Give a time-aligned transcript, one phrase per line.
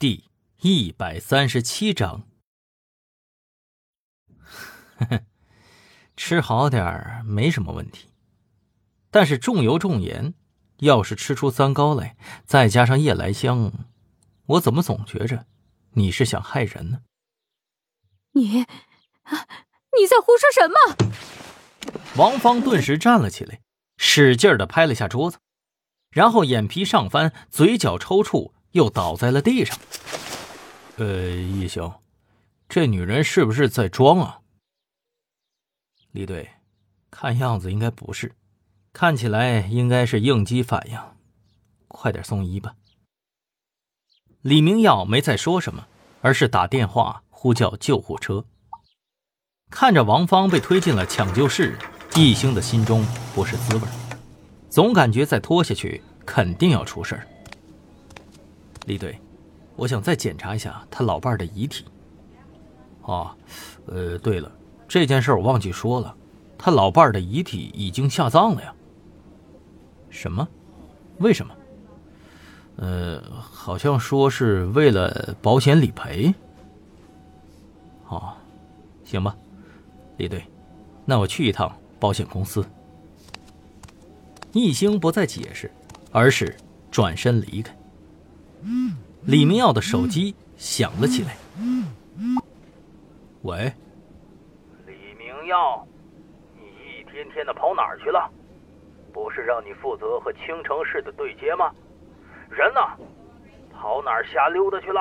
[0.00, 0.30] 第
[0.62, 2.26] 一百三十七章。
[6.16, 8.08] 吃好点儿没什么问题，
[9.10, 10.32] 但是重油重盐，
[10.78, 12.16] 要是吃出三高来，
[12.46, 13.70] 再加上夜来香，
[14.46, 15.44] 我怎么总觉着
[15.90, 17.02] 你是想害人呢？
[18.32, 19.48] 你，啊
[19.98, 20.96] 你在胡说什么？
[22.16, 23.60] 王芳顿时站了起来，
[23.98, 25.36] 使劲的拍了下桌子，
[26.10, 29.78] 然后眼皮上翻，嘴角抽搐，又倒在了地上。
[30.96, 31.92] 呃，一星，
[32.68, 34.40] 这女人是不是在装啊？
[36.12, 36.50] 李队，
[37.10, 38.34] 看样子应该不是，
[38.92, 40.98] 看起来应该是应激反应，
[41.88, 42.74] 快点送医吧。
[44.42, 45.86] 李明耀没再说什么，
[46.20, 48.44] 而是打电话呼叫救护车。
[49.70, 51.78] 看着王芳被推进了抢救室。
[52.16, 53.06] 易星的心中
[53.36, 53.82] 不是滋味，
[54.68, 57.24] 总感觉再拖下去肯定要出事儿。
[58.86, 59.18] 李队，
[59.76, 61.84] 我想再检查一下他老伴的遗体。
[63.02, 63.30] 哦，
[63.86, 64.50] 呃，对了，
[64.86, 66.14] 这件事我忘记说了，
[66.58, 68.74] 他老伴的遗体已经下葬了呀。
[70.10, 70.46] 什么？
[71.18, 71.54] 为什么？
[72.76, 76.34] 呃，好像说是为了保险理赔。
[78.08, 78.32] 哦，
[79.04, 79.36] 行吧，
[80.16, 80.44] 李队，
[81.04, 81.72] 那我去一趟。
[82.00, 82.64] 保险公司，
[84.54, 85.70] 易星不再解释，
[86.10, 86.56] 而是
[86.90, 87.76] 转身离开。
[89.30, 91.36] 李明耀的手机响了起来。
[93.42, 93.72] 喂，
[94.84, 95.86] 李明耀，
[96.56, 98.28] 你一天天的跑哪儿去了？
[99.12, 101.70] 不是让你负责和青城市的对接吗？
[102.50, 102.80] 人呢？
[103.72, 105.00] 跑哪儿瞎溜达去了？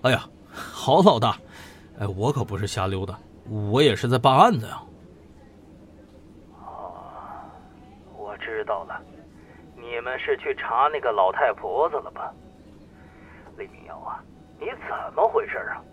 [0.00, 1.36] 哎呀，郝老大，
[1.98, 3.18] 哎，我可不是瞎溜达，
[3.70, 4.82] 我也是在办案子呀。
[8.42, 8.98] 知道了，
[9.76, 12.32] 你们是去查那个老太婆子了吧？
[13.60, 14.24] 李明耀啊，
[14.58, 15.84] 你怎么回事啊？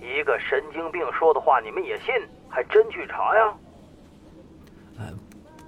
[0.00, 2.14] 一个神经病说的话你们也信，
[2.48, 3.54] 还真去查呀？
[4.96, 5.12] 呃，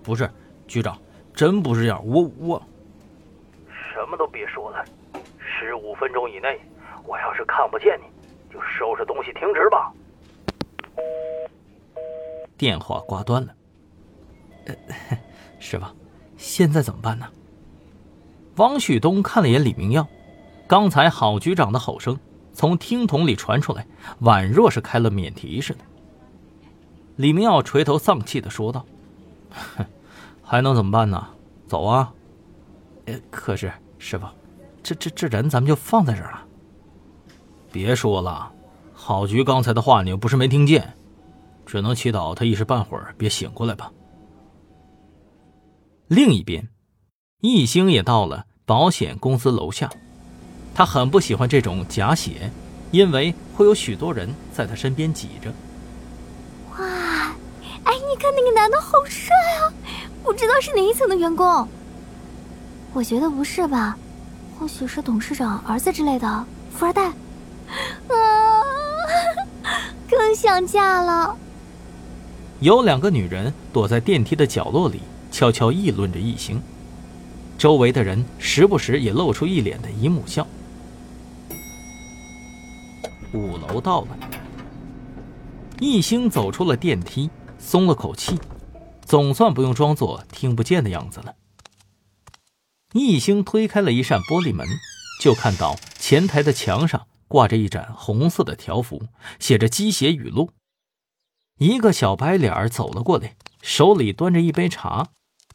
[0.04, 0.30] 不是，
[0.68, 0.96] 局长，
[1.34, 2.00] 真不是这样。
[2.06, 2.62] 我我，
[3.92, 4.84] 什么都别说了，
[5.40, 6.60] 十五分钟以内，
[7.04, 8.04] 我要是看不见你，
[8.54, 9.92] 就收拾东西停职吧。
[12.56, 13.52] 电话挂断了。
[14.66, 14.74] 呃，
[15.58, 15.92] 是吧？
[16.36, 17.26] 现在怎么办呢？
[18.58, 20.06] 汪旭东看了眼李明耀，
[20.72, 22.18] 刚才郝局长的吼声
[22.54, 23.86] 从听筒里传出来，
[24.22, 25.80] 宛若是开了免提似的。
[27.16, 28.82] 李明耀垂头丧气的说道
[29.52, 29.84] ：“哼，
[30.42, 31.28] 还能怎么办呢？
[31.66, 32.10] 走啊！
[33.30, 34.26] 可是师傅，
[34.82, 36.42] 这这这人咱们就放在这儿了。
[37.70, 38.50] 别说了，
[38.94, 40.94] 郝局刚才的话你又不是没听见，
[41.66, 43.92] 只能祈祷他一时半会儿别醒过来吧。”
[46.08, 46.66] 另一边，
[47.42, 49.90] 易星也到了保险公司楼下。
[50.74, 52.50] 他很不喜欢这种假血，
[52.90, 55.52] 因为会有许多人在他身边挤着。
[56.72, 56.86] 哇，
[57.84, 59.72] 哎，你看那个男的好帅啊！
[60.22, 61.68] 不知道是哪一层的员工？
[62.92, 63.96] 我觉得不是吧？
[64.58, 67.06] 或许是董事长儿子之类的富二代。
[67.06, 68.14] 啊，
[70.08, 71.36] 更想嫁了。
[72.60, 75.00] 有两个女人躲在电梯的角落里。
[75.32, 76.60] 悄悄议论着异形，
[77.56, 80.46] 周围的人时不时也露出一脸的姨母笑。
[83.32, 84.18] 五楼到了，
[85.80, 88.38] 易星走出了电梯，松了口气，
[89.06, 91.34] 总算不用装作听不见的样子了。
[92.92, 94.66] 易星推开了一扇玻璃门，
[95.20, 99.02] 就看到前台的墙上挂着一盏红色的条幅，
[99.38, 100.50] 写着鸡血语录。
[101.58, 105.08] 一个小白脸儿走了过来，手里端着一杯茶。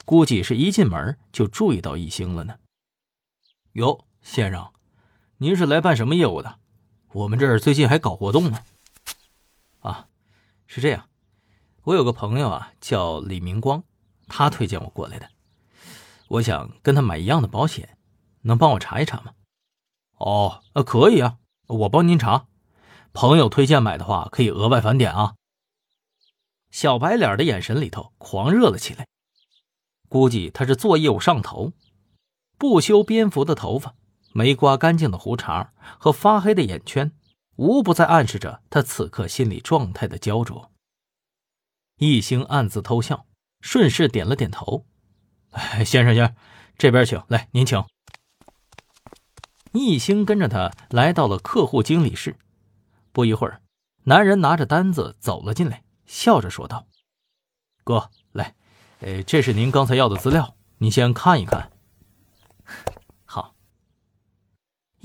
[0.04, 2.56] 估计是一进门就注意到易星了呢。
[3.74, 4.72] 哟，先生，
[5.38, 6.60] 您是来办什么业务的？
[7.14, 8.64] 我们这儿最近还搞活动呢。
[9.80, 10.08] 啊，
[10.66, 11.08] 是这样，
[11.84, 13.84] 我有个朋友啊，叫李明光，
[14.28, 15.30] 他推荐我过来的。
[16.28, 17.98] 我想跟他买一样的保险，
[18.42, 19.34] 能帮我查一查吗？
[20.18, 21.38] 哦，呃，可以啊，
[21.68, 22.48] 我帮您查。
[23.14, 25.36] 朋友推荐买的话，可以额外返点啊。
[26.70, 29.08] 小白脸的眼神里头狂热了起来。
[30.10, 31.72] 估计他是做业务上头，
[32.58, 33.96] 不修边幅的头发，
[34.38, 37.12] 没刮干净的胡茬和发黑的眼圈，
[37.56, 40.72] 无不在暗示着他此刻心理状态的焦灼。
[41.98, 43.26] 易星暗自偷笑，
[43.62, 44.86] 顺势点了点头
[45.84, 46.36] ：“先生，先生，
[46.78, 47.84] 这边请，来，您请。”
[49.74, 52.38] 易星跟着他来到了客户经理室，
[53.12, 53.64] 不一会儿，
[54.04, 56.86] 男人拿着单子走了进来，笑着说道
[57.84, 58.54] ：“哥，来。”
[59.02, 61.72] 呃，这是您刚才要的资料，您先看一看。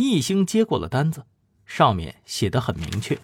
[0.02, 1.26] 易兴接过了单子，
[1.64, 3.16] 上面写的很明确：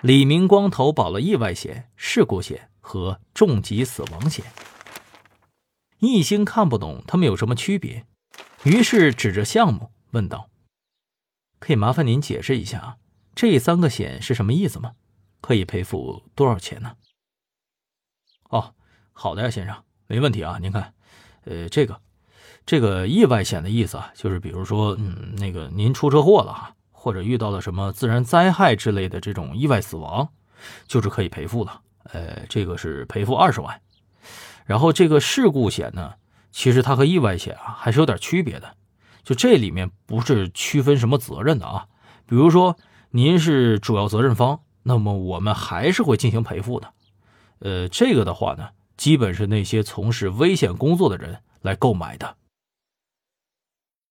[0.00, 4.44] 李明光投保了意外险、事故险和重疾死亡险。
[6.00, 8.04] 易兴看不懂他们有什么区别，
[8.64, 10.50] 于是指着项目问道
[11.60, 12.98] ：“可以麻烦您解释一下，
[13.36, 14.96] 这三个险是什么意思吗？
[15.40, 16.96] 可以赔付多少钱呢？”
[18.50, 18.74] 哦，
[19.12, 20.58] 好的呀，先生，没问题啊。
[20.60, 20.92] 您看，
[21.44, 22.00] 呃，这个，
[22.66, 30.28] 这个意外险的意思啊，就是比如说，嗯，那个您出车祸了哈，或者遇到了什么自然灾害之类的这种意外死亡，
[30.88, 31.80] 就是可以赔付了。
[32.12, 33.80] 呃，这个是赔付二十万。
[34.64, 36.14] 然后这个事故险呢，
[36.50, 38.74] 其实它和意外险啊还是有点区别的，
[39.22, 41.86] 就这里面不是区分什么责任的啊。
[42.26, 42.76] 比如说
[43.10, 46.92] 您是主要责任方，那么我们还是会进行赔付的。
[47.60, 52.34] 呃，这个的话呢，基本是那些从事危险工作的人来购买的。